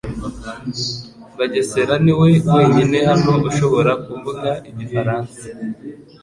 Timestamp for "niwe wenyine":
2.03-2.97